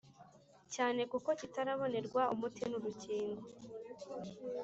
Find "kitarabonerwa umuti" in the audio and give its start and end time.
1.39-2.61